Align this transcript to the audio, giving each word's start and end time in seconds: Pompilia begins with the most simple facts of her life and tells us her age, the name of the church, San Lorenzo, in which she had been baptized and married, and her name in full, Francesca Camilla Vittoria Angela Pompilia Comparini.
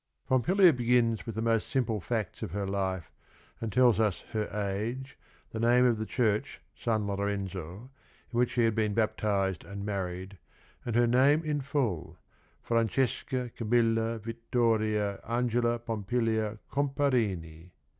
Pompilia 0.27 0.73
begins 0.73 1.27
with 1.27 1.35
the 1.35 1.43
most 1.43 1.69
simple 1.69 1.99
facts 2.01 2.41
of 2.41 2.49
her 2.53 2.65
life 2.65 3.11
and 3.59 3.71
tells 3.71 3.99
us 3.99 4.21
her 4.31 4.47
age, 4.47 5.15
the 5.51 5.59
name 5.59 5.85
of 5.85 5.99
the 5.99 6.07
church, 6.07 6.59
San 6.73 7.05
Lorenzo, 7.05 7.91
in 8.33 8.39
which 8.39 8.49
she 8.49 8.63
had 8.63 8.73
been 8.73 8.95
baptized 8.95 9.63
and 9.63 9.85
married, 9.85 10.39
and 10.87 10.95
her 10.95 11.05
name 11.05 11.43
in 11.45 11.61
full, 11.61 12.17
Francesca 12.63 13.51
Camilla 13.55 14.17
Vittoria 14.17 15.19
Angela 15.27 15.77
Pompilia 15.77 16.57
Comparini. 16.71 17.69